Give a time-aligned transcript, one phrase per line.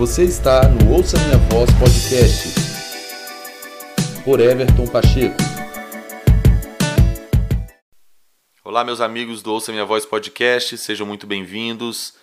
[0.00, 2.54] Você está no Ouça Minha Voz Podcast
[4.24, 5.36] por Everton Pacheco.
[8.64, 12.14] Olá, meus amigos do Ouça Minha Voz Podcast, sejam muito bem-vindos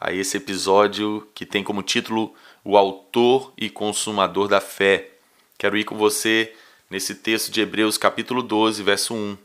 [0.00, 2.32] a esse episódio que tem como título
[2.64, 5.10] O Autor e Consumador da Fé.
[5.58, 6.54] Quero ir com você
[6.88, 9.36] nesse texto de Hebreus, capítulo 12, verso 1.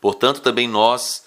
[0.00, 1.26] Portanto, também nós,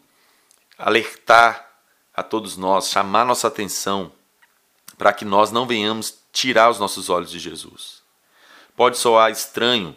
[0.81, 1.69] alertar
[2.13, 4.11] a todos nós, chamar nossa atenção
[4.97, 8.01] para que nós não venhamos tirar os nossos olhos de Jesus.
[8.75, 9.95] Pode soar estranho,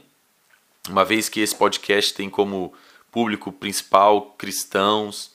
[0.88, 2.72] uma vez que esse podcast tem como
[3.10, 5.32] público principal cristãos,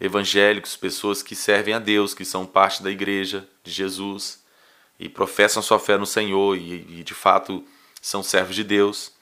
[0.00, 4.42] evangélicos, pessoas que servem a Deus, que são parte da igreja de Jesus
[4.98, 7.64] e professam sua fé no Senhor e, e de fato
[8.00, 9.12] são servos de Deus.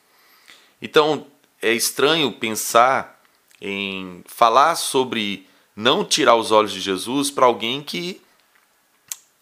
[0.81, 1.27] Então
[1.61, 3.21] é estranho pensar
[3.61, 5.48] em falar sobre
[5.79, 8.21] não tirar os olhos de Jesus para alguém que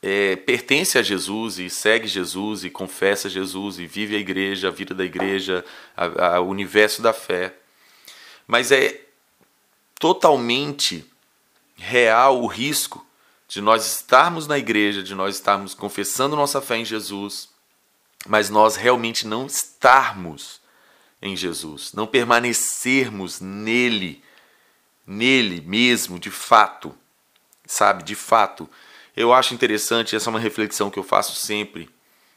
[0.03, 4.71] é, pertence a Jesus e segue Jesus e confessa Jesus e vive a igreja, a
[4.71, 5.65] vida da igreja,
[6.43, 7.55] o universo da fé.
[8.47, 9.01] Mas é
[9.99, 11.11] totalmente
[11.75, 13.07] real o risco
[13.49, 17.49] de nós estarmos na igreja, de nós estarmos confessando nossa fé em Jesus,
[18.29, 20.61] mas nós realmente não estarmos
[21.23, 24.23] em Jesus, não permanecermos nele
[25.07, 26.95] nele mesmo, de fato,
[27.65, 28.03] sabe?
[28.03, 28.69] De fato.
[29.17, 31.89] Eu acho interessante, essa é uma reflexão que eu faço sempre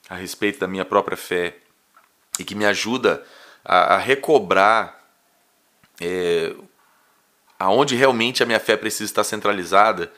[0.09, 1.57] a respeito da minha própria fé
[2.39, 3.25] e que me ajuda
[3.65, 5.03] a, a recobrar
[5.99, 6.53] é,
[7.57, 10.11] aonde realmente a minha fé precisa estar centralizada.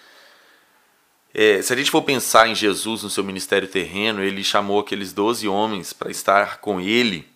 [1.34, 5.13] É, se a gente for pensar em Jesus no seu ministério terreno, ele chamou aqueles
[5.13, 7.31] doze homens para estar com ele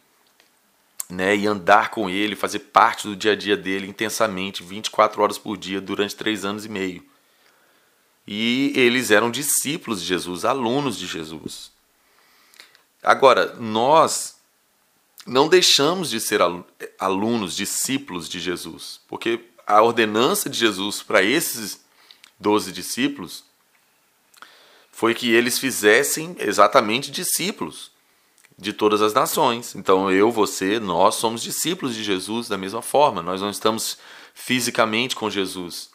[1.09, 5.37] né, e andar com ele, fazer parte do dia a dia dele intensamente, 24 horas
[5.37, 7.03] por dia, durante três anos e meio.
[8.27, 11.71] E eles eram discípulos de Jesus, alunos de Jesus.
[13.03, 14.35] Agora, nós
[15.27, 16.39] não deixamos de ser
[16.99, 21.83] alunos, discípulos de Jesus, porque a ordenança de Jesus para esses
[22.39, 23.43] doze discípulos
[24.91, 27.91] foi que eles fizessem exatamente discípulos
[28.57, 29.75] de todas as nações.
[29.75, 33.21] Então eu, você, nós somos discípulos de Jesus da mesma forma.
[33.21, 33.97] Nós não estamos
[34.33, 35.89] fisicamente com Jesus,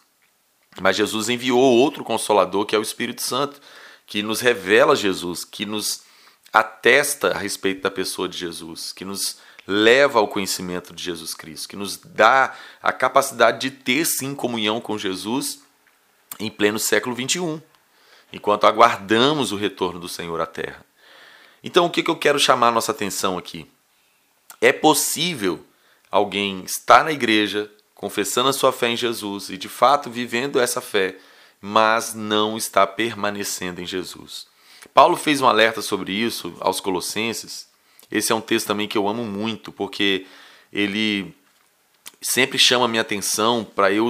[0.80, 3.60] mas Jesus enviou outro consolador que é o Espírito Santo,
[4.06, 6.02] que nos revela Jesus, que nos
[6.52, 11.68] atesta a respeito da pessoa de Jesus, que nos leva ao conhecimento de Jesus Cristo,
[11.68, 15.62] que nos dá a capacidade de ter sim comunhão com Jesus
[16.38, 17.60] em pleno século 21,
[18.32, 20.84] enquanto aguardamos o retorno do Senhor à Terra.
[21.62, 23.66] Então, o que, eu quero chamar a nossa atenção aqui?
[24.60, 25.64] É possível
[26.10, 30.80] alguém estar na igreja, confessando a sua fé em Jesus e de fato vivendo essa
[30.80, 31.16] fé,
[31.60, 34.46] mas não está permanecendo em Jesus.
[34.94, 37.68] Paulo fez um alerta sobre isso aos Colossenses.
[38.10, 40.26] Esse é um texto também que eu amo muito, porque
[40.72, 41.34] ele
[42.20, 44.08] sempre chama a minha atenção para eu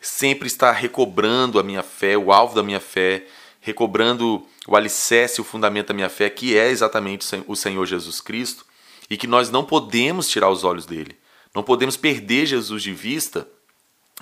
[0.00, 3.26] sempre estar recobrando a minha fé, o alvo da minha fé,
[3.66, 8.64] recobrando o alicerce, o fundamento da minha fé, que é exatamente o Senhor Jesus Cristo,
[9.10, 11.18] e que nós não podemos tirar os olhos dele,
[11.52, 13.48] não podemos perder Jesus de vista.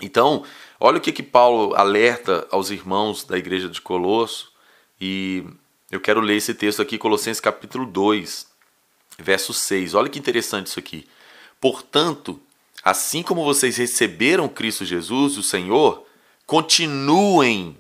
[0.01, 0.45] Então,
[0.81, 4.51] olha o que, que Paulo alerta aos irmãos da igreja de Colosso,
[4.99, 5.45] e
[5.91, 8.47] eu quero ler esse texto aqui, Colossenses capítulo 2,
[9.19, 9.93] verso 6.
[9.93, 11.07] Olha que interessante isso aqui.
[11.61, 12.41] Portanto,
[12.83, 16.07] assim como vocês receberam Cristo Jesus, o Senhor,
[16.47, 17.77] continuem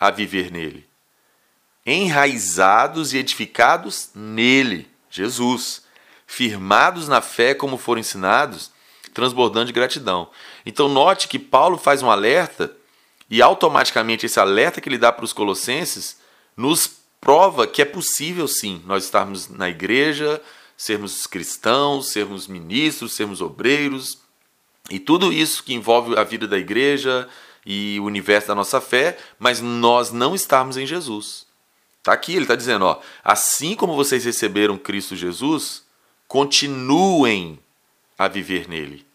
[0.00, 0.92] a viver nele
[1.86, 5.82] enraizados e edificados nele, Jesus,
[6.26, 8.70] firmados na fé como foram ensinados,
[9.12, 10.30] transbordando de gratidão.
[10.64, 12.74] Então note que Paulo faz um alerta
[13.30, 16.18] e automaticamente esse alerta que ele dá para os colossenses
[16.56, 16.90] nos
[17.20, 20.40] prova que é possível sim nós estarmos na igreja,
[20.76, 24.18] sermos cristãos, sermos ministros, sermos obreiros
[24.90, 27.28] e tudo isso que envolve a vida da igreja
[27.64, 31.46] e o universo da nossa fé, mas nós não estarmos em Jesus.
[32.04, 35.84] Está aqui, ele está dizendo, ó, assim como vocês receberam Cristo Jesus,
[36.28, 37.58] continuem
[38.18, 39.06] a viver nele,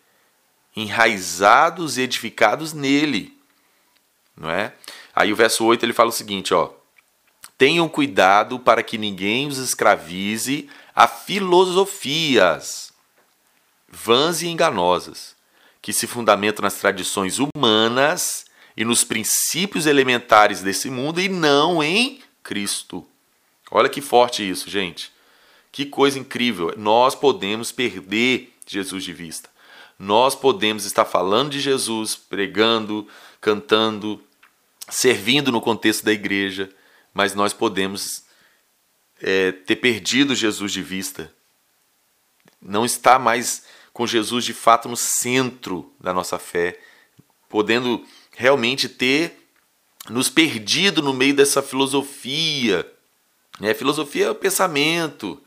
[0.75, 3.37] enraizados e edificados nele,
[4.35, 4.73] não é?
[5.15, 6.71] Aí o verso 8 ele fala o seguinte, ó,
[7.59, 12.91] Tenham cuidado para que ninguém os escravize a filosofias
[13.87, 15.35] vãs e enganosas,
[15.79, 18.45] que se fundamentam nas tradições humanas
[18.75, 23.05] e nos princípios elementares desse mundo e não em Cristo.
[23.69, 25.11] Olha que forte isso, gente.
[25.71, 26.73] Que coisa incrível.
[26.75, 29.47] Nós podemos perder Jesus de vista.
[29.99, 33.07] Nós podemos estar falando de Jesus, pregando,
[33.39, 34.19] cantando,
[34.89, 36.71] servindo no contexto da igreja,
[37.13, 38.23] mas nós podemos
[39.21, 41.31] é, ter perdido Jesus de vista.
[42.59, 43.63] Não está mais
[43.93, 46.79] com Jesus de fato no centro da nossa fé,
[47.47, 48.03] podendo
[48.35, 49.38] realmente ter
[50.09, 52.89] nos perdido no meio dessa filosofia.
[53.59, 53.73] Né?
[53.73, 55.41] Filosofia é o pensamento,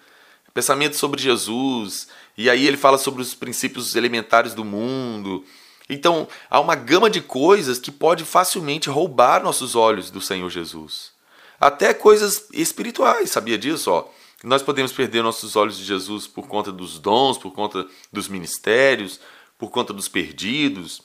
[0.55, 5.45] pensamento sobre Jesus, e aí ele fala sobre os princípios elementares do mundo.
[5.89, 11.13] Então, há uma gama de coisas que pode facilmente roubar nossos olhos do Senhor Jesus.
[11.61, 13.91] Até coisas espirituais, sabia disso?
[13.91, 14.09] Ó?
[14.43, 19.21] Nós podemos perder nossos olhos de Jesus por conta dos dons, por conta dos ministérios,
[19.57, 21.03] por conta dos perdidos,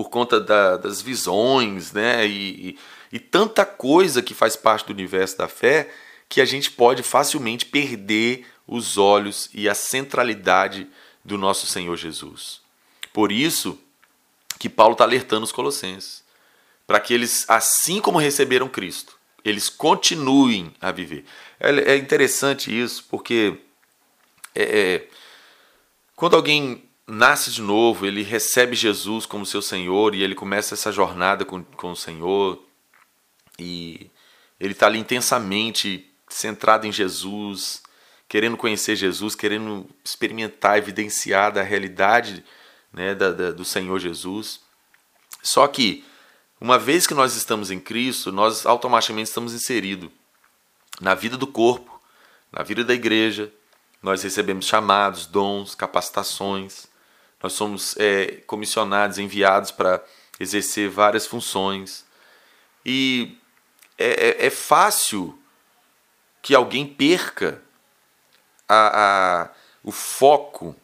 [0.00, 2.26] por conta da, das visões, né?
[2.26, 2.78] E, e,
[3.12, 5.92] e tanta coisa que faz parte do universo da fé
[6.26, 10.88] que a gente pode facilmente perder os olhos e a centralidade
[11.22, 12.62] do nosso Senhor Jesus.
[13.12, 13.78] Por isso
[14.58, 16.24] que Paulo está alertando os colossenses,
[16.86, 21.26] para que eles, assim como receberam Cristo, eles continuem a viver.
[21.58, 23.58] É, é interessante isso, porque
[24.54, 25.08] é, é,
[26.16, 30.92] quando alguém nasce de novo, ele recebe Jesus como seu Senhor e ele começa essa
[30.92, 32.62] jornada com, com o Senhor
[33.58, 34.10] e
[34.58, 37.82] ele está ali intensamente centrado em Jesus,
[38.28, 42.44] querendo conhecer Jesus, querendo experimentar, evidenciar da realidade
[42.92, 44.60] né, da, da, do Senhor Jesus.
[45.42, 46.04] Só que,
[46.60, 50.10] uma vez que nós estamos em Cristo, nós automaticamente estamos inseridos
[51.00, 52.00] na vida do corpo,
[52.52, 53.52] na vida da igreja.
[54.02, 56.89] Nós recebemos chamados, dons, capacitações.
[57.42, 60.02] Nós somos é, comissionados, enviados para
[60.38, 62.04] exercer várias funções.
[62.84, 63.38] E
[63.98, 65.38] é, é, é fácil
[66.42, 67.62] que alguém perca
[68.68, 69.50] a, a,
[69.82, 70.76] o foco,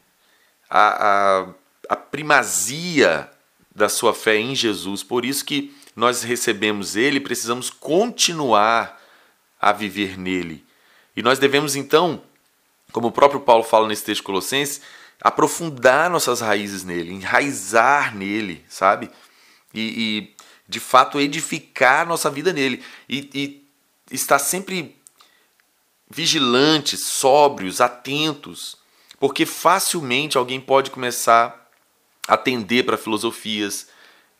[0.69, 1.49] a, a,
[1.89, 3.31] a primazia
[3.75, 5.03] da sua fé em Jesus.
[5.03, 9.01] Por isso que nós recebemos Ele, precisamos continuar
[9.61, 10.65] a viver nele.
[11.17, 12.23] E nós devemos então,
[12.93, 14.83] como o próprio Paulo fala nesse texto de Colossenses,
[15.21, 19.11] aprofundar nossas raízes nele, enraizar nele, sabe?
[19.75, 20.37] E, e
[20.69, 22.83] de fato edificar nossa vida nele.
[23.09, 24.97] E, e estar sempre
[26.09, 28.77] vigilantes, sóbrios, atentos,
[29.19, 31.69] porque facilmente alguém pode começar
[32.29, 33.89] a atender para filosofias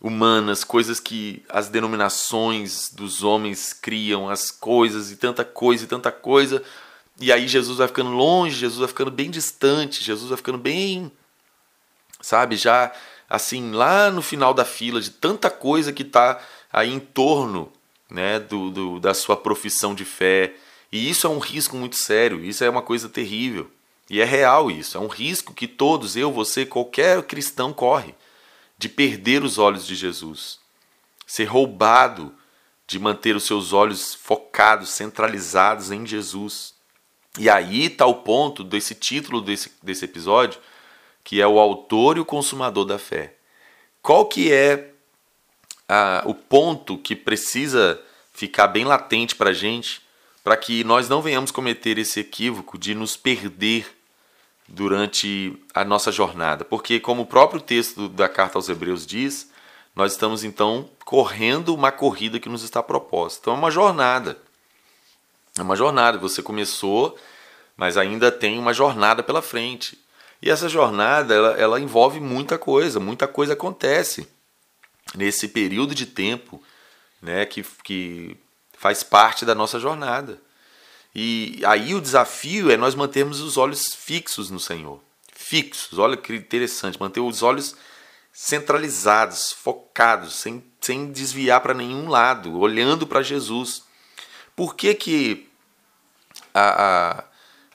[0.01, 6.13] humanas, coisas que as denominações dos homens criam, as coisas e tanta coisa e tanta
[6.13, 6.63] coisa,
[7.21, 11.11] e aí Jesus vai ficando longe, Jesus vai ficando bem distante, Jesus vai ficando bem,
[12.21, 12.93] sabe, já
[13.29, 16.41] assim, lá no final da fila de tanta coisa que está
[16.73, 17.73] aí em torno
[18.09, 20.55] né, do, do, da sua profissão de fé,
[20.93, 23.71] e isso é um risco muito sério, isso é uma coisa terrível.
[24.09, 28.15] E é real isso, é um risco que todos, eu, você, qualquer cristão corre
[28.79, 30.61] de perder os olhos de Jesus,
[31.27, 32.33] ser roubado
[32.87, 36.76] de manter os seus olhos focados, centralizados em Jesus.
[37.39, 40.61] E aí está o ponto desse título desse, desse episódio,
[41.23, 43.35] que é o autor e o consumador da fé.
[44.01, 44.93] Qual que é
[45.89, 48.01] a, o ponto que precisa
[48.33, 50.05] ficar bem latente para a gente
[50.47, 53.85] para que nós não venhamos cometer esse equívoco de nos perder
[54.69, 56.65] durante a nossa jornada.
[56.65, 59.51] Porque, como o próprio texto da carta aos Hebreus diz,
[59.93, 63.41] nós estamos então correndo uma corrida que nos está proposta.
[63.41, 64.39] Então é uma jornada.
[65.59, 66.19] É uma jornada.
[66.19, 67.19] Você começou,
[67.77, 69.99] mas ainda tem uma jornada pela frente.
[70.41, 74.29] E essa jornada ela, ela envolve muita coisa, muita coisa acontece
[75.15, 76.63] nesse período de tempo
[77.23, 78.37] né, que, que
[78.77, 80.41] faz parte da nossa jornada.
[81.15, 85.01] E aí o desafio é nós mantermos os olhos fixos no Senhor.
[85.33, 87.75] Fixos, olha que interessante, manter os olhos
[88.33, 93.86] centralizados, focados, sem, sem desviar para nenhum lado, olhando para Jesus.
[94.57, 95.49] Por que, que
[96.55, 97.25] a, a,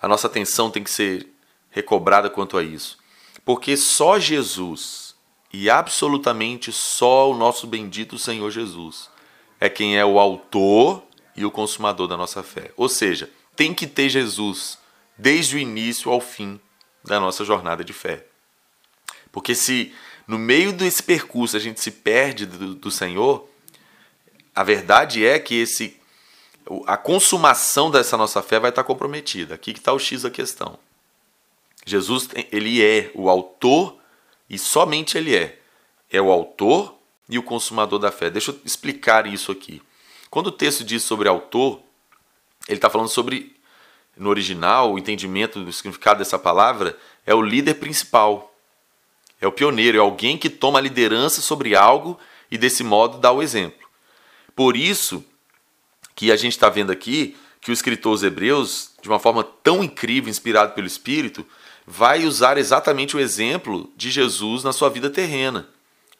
[0.02, 1.28] a nossa atenção tem que ser
[1.70, 2.98] recobrada quanto a isso?
[3.46, 5.16] Porque só Jesus
[5.54, 9.10] e absolutamente só o nosso bendito Senhor Jesus
[9.60, 11.04] é quem é o autor
[11.36, 12.72] e o consumador da nossa fé.
[12.76, 14.80] Ou seja, tem que ter Jesus
[15.16, 16.60] desde o início ao fim
[17.04, 18.26] da nossa jornada de fé.
[19.32, 19.94] Porque se
[20.28, 23.48] no meio desse percurso a gente se perde do, do Senhor,
[24.56, 26.01] a verdade é que esse
[26.86, 29.56] a consumação dessa nossa fé vai estar comprometida.
[29.56, 30.78] Aqui que está o X da questão.
[31.86, 33.98] Jesus, ele é o autor
[34.50, 35.60] e somente ele é.
[36.10, 36.96] É o autor
[37.28, 38.30] e o consumador da fé.
[38.30, 39.82] Deixa eu explicar isso aqui.
[40.30, 41.82] Quando o texto diz sobre autor,
[42.68, 43.56] ele está falando sobre,
[44.16, 48.54] no original, o entendimento do significado dessa palavra é o líder principal.
[49.40, 52.20] É o pioneiro, é alguém que toma a liderança sobre algo
[52.52, 53.90] e desse modo dá o exemplo.
[54.56, 55.26] Por isso
[56.22, 59.84] que a gente está vendo aqui que o escritor aos Hebreus, de uma forma tão
[59.84, 61.44] incrível, inspirado pelo Espírito,
[61.84, 65.68] vai usar exatamente o exemplo de Jesus na sua vida terrena.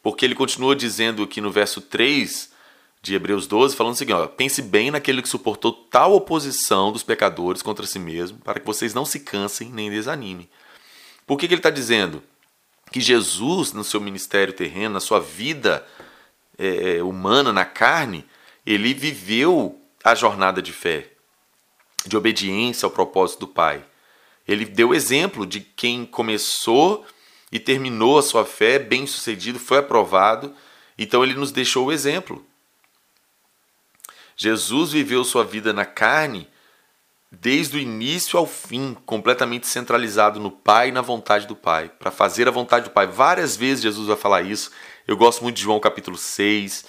[0.02, 2.50] Porque ele continua dizendo aqui no verso 3
[3.00, 7.04] de Hebreus 12, falando o seguinte: ó, pense bem naquele que suportou tal oposição dos
[7.04, 10.50] pecadores contra si mesmo, para que vocês não se cansem nem desanimem.
[11.24, 12.20] Por que, que ele está dizendo?
[12.90, 15.86] Que Jesus, no seu ministério terreno, na sua vida
[16.58, 18.24] é, humana, na carne,
[18.66, 21.08] ele viveu a jornada de fé,
[22.06, 23.84] de obediência ao propósito do Pai.
[24.46, 27.06] Ele deu exemplo de quem começou
[27.50, 30.54] e terminou a sua fé bem sucedido, foi aprovado,
[30.98, 32.44] então ele nos deixou o exemplo.
[34.36, 36.48] Jesus viveu sua vida na carne
[37.30, 42.10] desde o início ao fim, completamente centralizado no Pai e na vontade do Pai, para
[42.10, 43.06] fazer a vontade do Pai.
[43.06, 44.70] Várias vezes Jesus vai falar isso.
[45.08, 46.84] Eu gosto muito de João capítulo 6,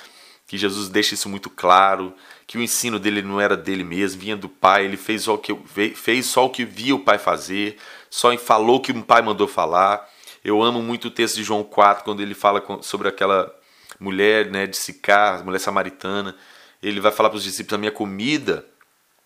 [0.45, 2.13] que Jesus deixa isso muito claro,
[2.45, 5.37] que o ensino dele não era dele mesmo, vinha do Pai, ele fez só o
[5.37, 5.55] que,
[5.95, 7.77] fez só o que via o Pai fazer,
[8.09, 10.07] só falou o que o Pai mandou falar.
[10.43, 13.53] Eu amo muito o texto de João 4, quando ele fala sobre aquela
[13.99, 16.35] mulher né, de Sicar, mulher samaritana.
[16.81, 18.65] Ele vai falar para os discípulos: a minha comida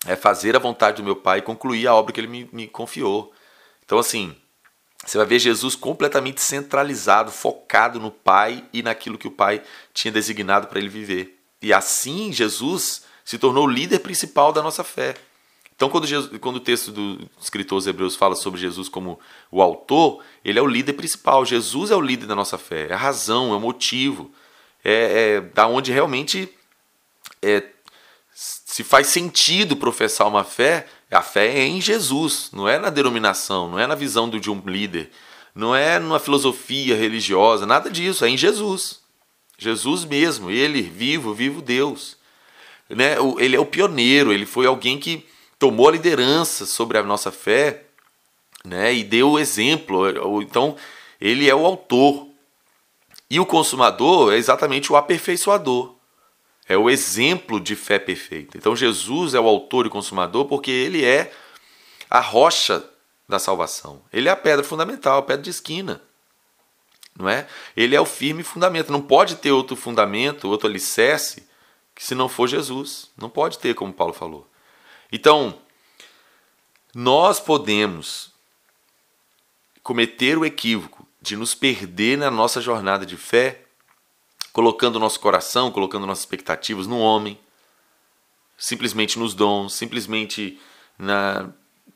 [0.06, 2.68] é fazer a vontade do meu Pai e concluir a obra que ele me, me
[2.68, 3.34] confiou.
[3.84, 4.36] Então, assim,
[5.04, 10.12] você vai ver Jesus completamente centralizado, focado no Pai e naquilo que o Pai tinha
[10.12, 11.40] designado para ele viver.
[11.62, 15.14] E assim, Jesus se tornou o líder principal da nossa fé.
[15.76, 19.20] Então, quando, Jesus, quando o texto do escritor Hebreus fala sobre Jesus como
[19.52, 21.44] o autor, ele é o líder principal.
[21.44, 24.32] Jesus é o líder da nossa fé, é a razão, é o motivo,
[24.82, 26.50] é, é da onde realmente
[27.42, 27.66] é,
[28.34, 30.88] se faz sentido professar uma fé.
[31.12, 34.62] A fé é em Jesus, não é na denominação, não é na visão de um
[34.66, 35.12] líder,
[35.54, 39.02] não é numa filosofia religiosa, nada disso, é em Jesus.
[39.58, 42.17] Jesus mesmo, ele vivo, vivo Deus.
[42.90, 43.16] Né?
[43.40, 45.26] Ele é o pioneiro, ele foi alguém que
[45.60, 47.84] tomou a liderança sobre a nossa fé
[48.64, 50.42] né, e deu o exemplo.
[50.42, 50.76] Então,
[51.20, 52.28] ele é o autor.
[53.30, 55.96] E o consumador é exatamente o aperfeiçoador.
[56.68, 58.58] É o exemplo de fé perfeita.
[58.58, 61.32] Então, Jesus é o autor e consumador porque ele é
[62.10, 62.84] a rocha
[63.28, 64.02] da salvação.
[64.12, 66.02] Ele é a pedra fundamental, a pedra de esquina.
[67.18, 67.48] Não é?
[67.76, 68.92] Ele é o firme fundamento.
[68.92, 71.47] Não pode ter outro fundamento, outro alicerce,
[71.98, 73.10] que se não for Jesus.
[73.18, 74.48] Não pode ter, como Paulo falou.
[75.12, 75.60] Então,
[76.94, 78.32] nós podemos
[79.82, 83.64] cometer o equívoco de nos perder na nossa jornada de fé,
[84.54, 87.40] colocando nosso coração, colocando nossas expectativas no homem,
[88.56, 90.62] simplesmente nos dons, simplesmente
[91.00, 91.50] na,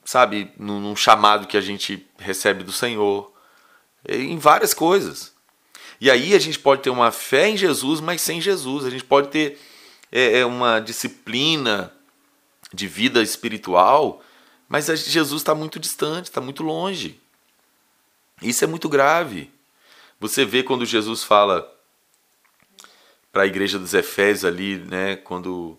[0.03, 3.31] sabe, num chamado que a gente recebe do Senhor,
[4.10, 5.31] em várias coisas.
[6.00, 8.84] E aí a gente pode ter uma fé em Jesus, mas sem Jesus.
[8.84, 9.60] A gente pode ter
[10.12, 11.94] é, é uma disciplina
[12.74, 14.24] de vida espiritual,
[14.68, 17.20] mas Jesus está muito distante, está muito longe.
[18.41, 19.51] Isso é muito grave.
[20.20, 21.70] Você vê quando Jesus fala
[23.32, 25.77] para a igreja dos Efésios ali, né, quando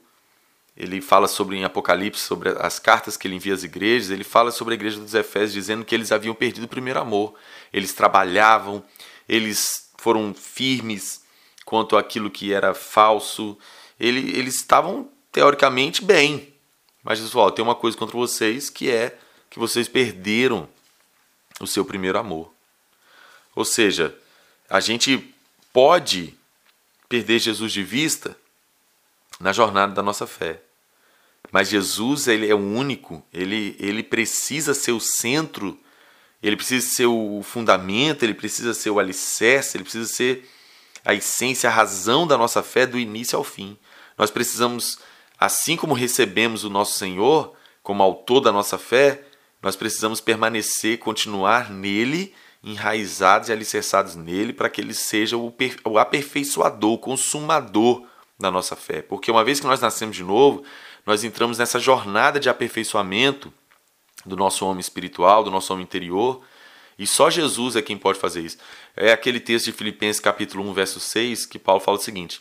[0.76, 4.50] ele fala sobre em Apocalipse, sobre as cartas que ele envia às igrejas, ele fala
[4.50, 7.34] sobre a igreja dos Efésios dizendo que eles haviam perdido o primeiro amor.
[7.72, 8.82] Eles trabalhavam,
[9.28, 11.22] eles foram firmes
[11.64, 13.56] quanto àquilo que era falso.
[14.02, 16.52] Ele, eles estavam teoricamente bem,
[17.04, 19.16] mas Jesus falou: tem uma coisa contra vocês que é
[19.48, 20.68] que vocês perderam
[21.60, 22.52] o seu primeiro amor.
[23.54, 24.12] Ou seja,
[24.68, 25.32] a gente
[25.72, 26.34] pode
[27.08, 28.36] perder Jesus de vista
[29.38, 30.60] na jornada da nossa fé.
[31.52, 35.78] Mas Jesus, ele é o único, ele, ele precisa ser o centro,
[36.42, 40.50] ele precisa ser o fundamento, ele precisa ser o alicerce, ele precisa ser
[41.04, 43.78] a essência, a razão da nossa fé do início ao fim.
[44.16, 44.98] Nós precisamos
[45.42, 47.52] Assim como recebemos o nosso Senhor
[47.82, 49.24] como autor da nossa fé,
[49.60, 55.52] nós precisamos permanecer, continuar nele, enraizados e alicerçados nele, para que ele seja o,
[55.98, 58.06] aperfeiçoador, o consumador
[58.38, 59.02] da nossa fé.
[59.02, 60.62] Porque uma vez que nós nascemos de novo,
[61.04, 63.52] nós entramos nessa jornada de aperfeiçoamento
[64.24, 66.40] do nosso homem espiritual, do nosso homem interior,
[66.96, 68.58] e só Jesus é quem pode fazer isso.
[68.96, 72.40] É aquele texto de Filipenses capítulo 1, verso 6, que Paulo fala o seguinte: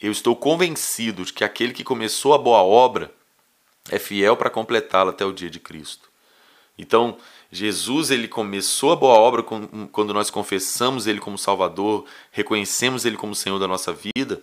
[0.00, 3.12] eu estou convencido de que aquele que começou a boa obra
[3.90, 6.08] é fiel para completá-la até o dia de Cristo.
[6.78, 7.18] Então,
[7.52, 13.34] Jesus ele começou a boa obra quando nós confessamos ele como Salvador, reconhecemos ele como
[13.34, 14.42] Senhor da nossa vida,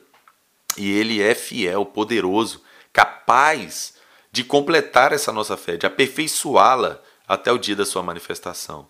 [0.78, 2.62] e ele é fiel, poderoso,
[2.94, 3.96] capaz
[4.32, 8.88] de completar essa nossa fé, de aperfeiçoá-la até o dia da sua manifestação.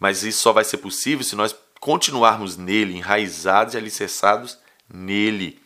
[0.00, 4.58] Mas isso só vai ser possível se nós continuarmos nele, enraizados e alicerçados
[4.92, 5.60] nele.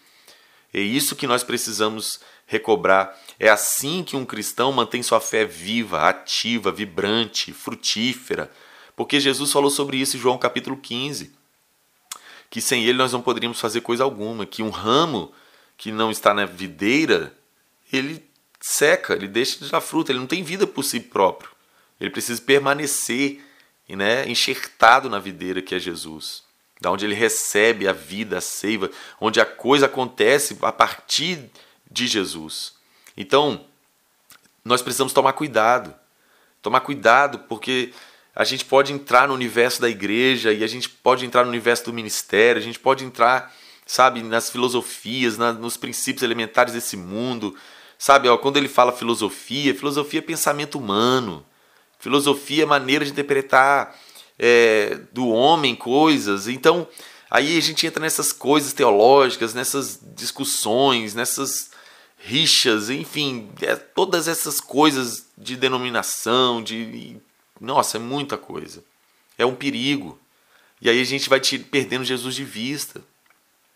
[0.73, 3.19] É isso que nós precisamos recobrar.
[3.39, 8.51] É assim que um cristão mantém sua fé viva, ativa, vibrante, frutífera.
[8.97, 11.33] Porque Jesus falou sobre isso em João capítulo 15.
[12.49, 15.33] Que sem ele nós não poderíamos fazer coisa alguma, que um ramo
[15.77, 17.37] que não está na videira,
[17.93, 18.25] ele
[18.61, 21.51] seca, ele deixa de dar fruta, ele não tem vida por si próprio.
[22.01, 23.43] Ele precisa permanecer
[23.89, 26.45] né, enxertado na videira que é Jesus
[26.83, 31.49] da onde ele recebe a vida, a seiva, onde a coisa acontece a partir
[31.89, 32.75] de Jesus.
[33.17, 33.65] Então,
[34.65, 35.95] nós precisamos tomar cuidado.
[36.61, 37.93] Tomar cuidado porque
[38.35, 41.85] a gente pode entrar no universo da igreja e a gente pode entrar no universo
[41.85, 43.55] do ministério, a gente pode entrar,
[43.87, 47.57] sabe, nas filosofias, na, nos princípios elementares desse mundo.
[47.97, 51.47] Sabe, ó, quando ele fala filosofia, filosofia é pensamento humano.
[52.01, 53.97] Filosofia é maneira de interpretar
[54.39, 56.49] é, do homem coisas.
[56.49, 56.87] Então,
[57.31, 61.71] aí a gente entra nessas coisas teológicas, nessas discussões, nessas
[62.19, 67.17] rixas, enfim, é, todas essas coisas de denominação, de.
[67.61, 68.83] Nossa, é muita coisa.
[69.37, 70.19] É um perigo.
[70.81, 73.03] E aí a gente vai te perdendo Jesus de vista.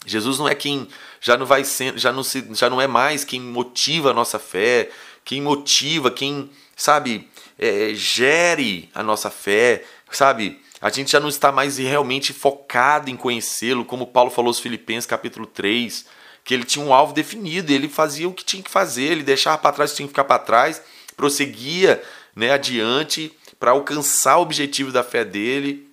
[0.04, 0.88] Jesus não é quem
[1.20, 4.38] já não vai ser, já não se, já não é mais quem motiva a nossa
[4.38, 4.90] fé,
[5.25, 10.60] quem motiva, quem sabe é, gere a nossa fé, sabe?
[10.80, 15.06] A gente já não está mais realmente focado em conhecê-lo, como Paulo falou aos Filipenses,
[15.06, 16.04] capítulo 3,
[16.44, 19.58] que ele tinha um alvo definido, ele fazia o que tinha que fazer, ele deixava
[19.58, 20.82] para trás o que tinha que ficar para trás,
[21.16, 22.02] prosseguia
[22.34, 25.88] né, adiante para alcançar o objetivo da fé dele,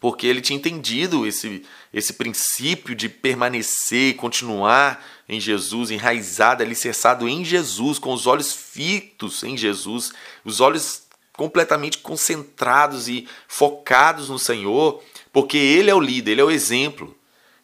[0.00, 7.28] porque ele tinha entendido esse, esse princípio de permanecer e continuar em Jesus, enraizado, alicerçado
[7.28, 10.12] em Jesus, com os olhos fitos em Jesus,
[10.44, 11.02] os olhos
[11.36, 17.16] completamente concentrados e focados no Senhor, porque Ele é o líder, Ele é o exemplo.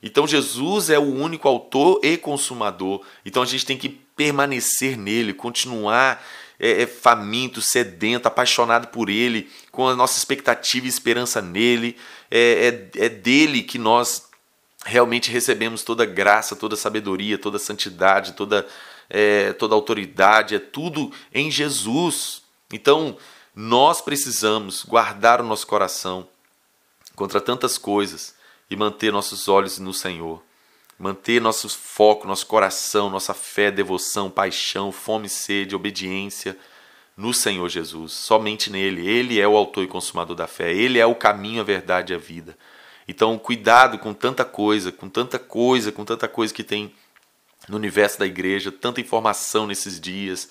[0.03, 3.03] Então Jesus é o único autor e consumador.
[3.25, 6.25] Então a gente tem que permanecer nele, continuar
[6.59, 11.97] é, é, faminto, sedento, apaixonado por Ele, com a nossa expectativa e esperança nele.
[12.31, 14.29] É, é, é dele que nós
[14.85, 18.67] realmente recebemos toda graça, toda sabedoria, toda santidade, toda,
[19.11, 20.55] é, toda autoridade.
[20.55, 22.43] É tudo em Jesus.
[22.73, 23.17] Então
[23.61, 26.29] nós precisamos guardar o nosso coração
[27.17, 28.33] contra tantas coisas
[28.71, 30.41] e manter nossos olhos no Senhor.
[30.97, 36.57] Manter nosso foco, nosso coração, nossa fé, devoção, paixão, fome, sede, obediência
[37.17, 39.05] no Senhor Jesus, somente nele.
[39.05, 42.17] Ele é o autor e consumador da fé, ele é o caminho, a verdade e
[42.17, 42.57] a vida.
[43.09, 46.95] Então, cuidado com tanta coisa, com tanta coisa, com tanta coisa que tem
[47.69, 50.49] no universo da igreja, tanta informação nesses dias,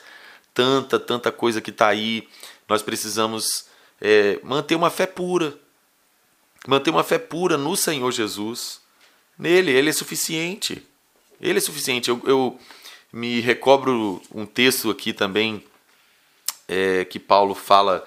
[0.53, 2.27] tanta, tanta coisa que está aí
[2.67, 3.65] nós precisamos
[4.01, 5.58] é, manter uma fé pura.
[6.67, 8.82] Manter uma fé pura no Senhor Jesus.
[9.38, 10.86] Nele, Ele é suficiente.
[11.39, 12.10] Ele é suficiente.
[12.10, 12.60] Eu, eu
[13.12, 15.63] me recobro um texto aqui também
[16.67, 18.06] é, que Paulo fala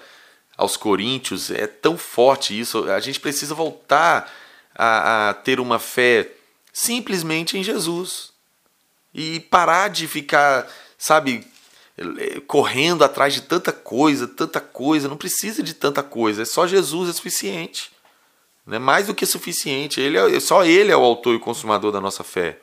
[0.55, 1.49] aos Coríntios.
[1.49, 2.89] É tão forte isso.
[2.91, 4.31] A gente precisa voltar
[4.75, 6.29] a, a ter uma fé
[6.71, 8.31] simplesmente em Jesus.
[9.13, 11.45] E parar de ficar, sabe,
[12.47, 17.09] correndo atrás de tanta coisa, tanta coisa, não precisa de tanta coisa, é só Jesus
[17.09, 17.91] é suficiente.
[18.65, 19.99] Não é mais do que suficiente.
[19.99, 22.59] Ele é, só ele é o autor e consumador da nossa fé.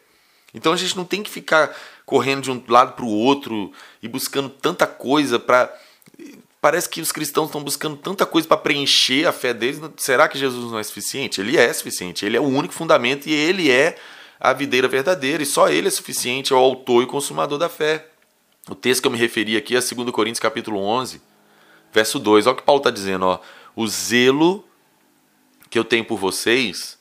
[0.54, 3.72] Então a gente não tem que ficar correndo de um lado para o outro
[4.02, 5.72] e buscando tanta coisa para
[6.60, 9.80] parece que os cristãos estão buscando tanta coisa para preencher a fé deles.
[9.96, 11.40] Será que Jesus não é suficiente?
[11.40, 12.24] Ele é suficiente.
[12.24, 13.96] Ele é o único fundamento e ele é
[14.40, 15.42] a videira verdadeira.
[15.42, 18.06] E só ele é suficiente, é o autor e consumador da fé.
[18.68, 21.22] O texto que eu me referi aqui é 2 Coríntios capítulo 11,
[21.90, 22.46] verso 2.
[22.46, 23.24] Olha o que Paulo está dizendo.
[23.24, 23.40] Ó.
[23.74, 24.62] O zelo
[25.70, 26.98] que eu tenho por vocês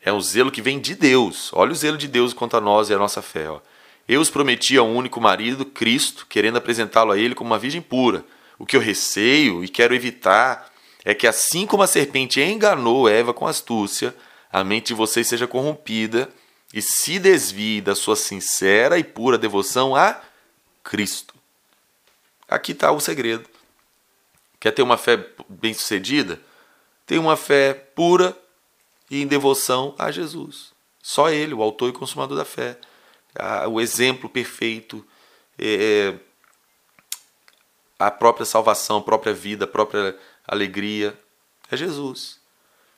[0.00, 1.50] é um zelo que vem de Deus.
[1.52, 3.50] Olha o zelo de Deus quanto a nós e a nossa fé.
[3.50, 3.60] Ó.
[4.08, 8.24] Eu os prometi ao único marido, Cristo, querendo apresentá-lo a ele como uma virgem pura.
[8.56, 10.70] O que eu receio e quero evitar
[11.04, 14.14] é que, assim como a serpente enganou Eva com astúcia,
[14.52, 16.28] a mente de vocês seja corrompida
[16.72, 20.20] e se desvie da sua sincera e pura devoção a
[20.88, 21.34] Cristo.
[22.48, 23.46] Aqui está o segredo.
[24.58, 26.40] Quer ter uma fé bem-sucedida?
[27.06, 28.34] Tenha uma fé pura
[29.10, 30.72] e em devoção a Jesus.
[31.02, 32.78] Só Ele, o autor e consumador da fé.
[33.70, 35.06] O exemplo perfeito.
[35.58, 36.14] É,
[37.98, 41.18] a própria salvação, a própria vida, a própria alegria
[41.70, 42.40] é Jesus.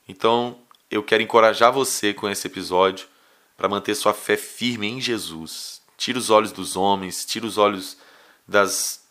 [0.09, 3.09] Então, eu quero encorajar você com esse episódio
[3.57, 5.80] para manter sua fé firme em Jesus.
[6.01, 7.99] Tira os olhos dos homens, tira os olhos
[8.49, 9.05] das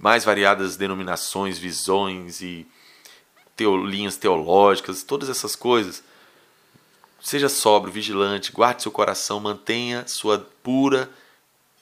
[0.00, 2.66] mais variadas denominações, visões e
[3.54, 6.02] teo, linhas teológicas, todas essas coisas.
[7.20, 11.10] Seja sóbrio, vigilante, guarde seu coração, mantenha sua pura,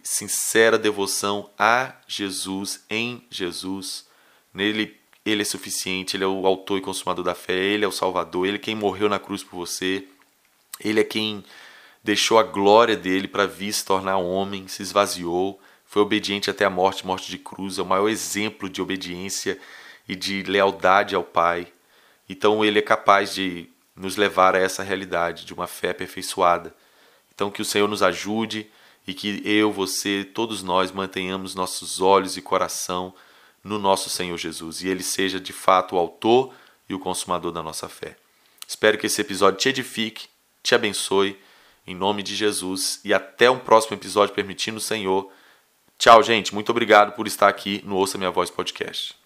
[0.03, 4.09] sincera devoção a Jesus, em Jesus.
[4.53, 7.93] Nele ele é suficiente, ele é o autor e consumador da fé, ele é o
[7.93, 10.05] salvador, ele é quem morreu na cruz por você.
[10.81, 11.45] Ele é quem
[12.07, 16.71] deixou a glória dele para vir se tornar homem, se esvaziou, foi obediente até a
[16.71, 19.59] morte, morte de cruz, é o maior exemplo de obediência
[20.09, 21.67] e de lealdade ao Pai.
[22.29, 26.73] Então ele é capaz de nos levar a essa realidade de uma fé aperfeiçoada.
[27.35, 28.71] Então que o Senhor nos ajude
[29.05, 33.13] e que eu, você, todos nós mantenhamos nossos olhos e coração
[33.65, 36.55] no nosso Senhor Jesus e ele seja de fato o autor
[36.89, 38.17] e o consumador da nossa fé.
[38.65, 40.29] Espero que esse episódio te edifique,
[40.63, 41.37] te abençoe,
[41.87, 45.31] em nome de Jesus e até um próximo episódio, permitindo o Senhor.
[45.99, 46.55] Tchau, gente.
[46.55, 49.26] Muito obrigado por estar aqui no Ouça Minha Voz podcast.